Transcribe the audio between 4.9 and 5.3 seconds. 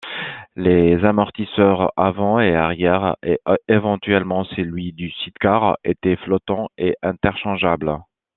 du